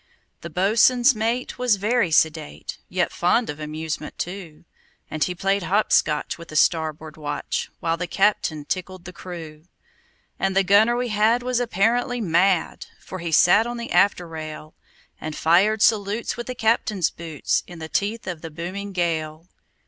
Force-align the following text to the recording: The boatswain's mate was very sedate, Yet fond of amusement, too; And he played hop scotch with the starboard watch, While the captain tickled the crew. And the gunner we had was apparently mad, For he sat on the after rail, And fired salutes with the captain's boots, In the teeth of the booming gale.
The 0.41 0.49
boatswain's 0.49 1.13
mate 1.13 1.59
was 1.59 1.75
very 1.75 2.09
sedate, 2.09 2.79
Yet 2.89 3.11
fond 3.11 3.51
of 3.51 3.59
amusement, 3.59 4.17
too; 4.17 4.65
And 5.11 5.23
he 5.23 5.35
played 5.35 5.61
hop 5.61 5.91
scotch 5.91 6.39
with 6.39 6.47
the 6.47 6.55
starboard 6.55 7.17
watch, 7.17 7.69
While 7.81 7.97
the 7.97 8.07
captain 8.07 8.65
tickled 8.65 9.05
the 9.05 9.13
crew. 9.13 9.65
And 10.39 10.55
the 10.55 10.63
gunner 10.63 10.97
we 10.97 11.09
had 11.09 11.43
was 11.43 11.59
apparently 11.59 12.19
mad, 12.19 12.87
For 12.99 13.19
he 13.19 13.31
sat 13.31 13.67
on 13.67 13.77
the 13.77 13.91
after 13.91 14.27
rail, 14.27 14.73
And 15.19 15.35
fired 15.35 15.83
salutes 15.83 16.35
with 16.35 16.47
the 16.47 16.55
captain's 16.55 17.11
boots, 17.11 17.61
In 17.67 17.77
the 17.77 17.87
teeth 17.87 18.25
of 18.25 18.41
the 18.41 18.49
booming 18.49 18.93
gale. 18.93 19.45